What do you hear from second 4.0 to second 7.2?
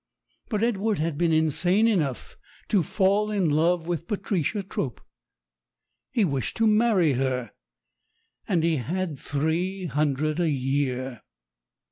Patricia Trope. He wished to marry